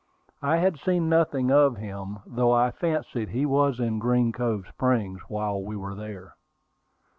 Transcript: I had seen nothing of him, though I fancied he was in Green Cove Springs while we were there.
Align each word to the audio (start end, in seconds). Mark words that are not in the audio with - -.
I 0.41 0.57
had 0.57 0.79
seen 0.79 1.09
nothing 1.09 1.51
of 1.51 1.77
him, 1.77 2.21
though 2.25 2.51
I 2.51 2.71
fancied 2.71 3.29
he 3.29 3.45
was 3.45 3.79
in 3.79 3.99
Green 3.99 4.31
Cove 4.31 4.65
Springs 4.67 5.21
while 5.27 5.61
we 5.61 5.75
were 5.77 5.93
there. 5.93 6.33